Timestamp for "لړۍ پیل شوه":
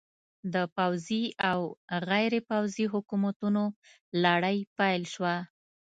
4.23-5.35